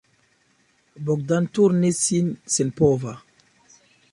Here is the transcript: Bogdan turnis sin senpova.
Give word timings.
Bogdan 1.09 1.49
turnis 1.59 2.01
sin 2.07 2.33
senpova. 2.55 3.17